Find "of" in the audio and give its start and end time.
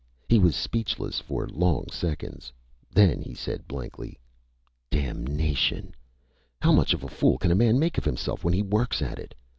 6.95-7.03, 7.99-8.05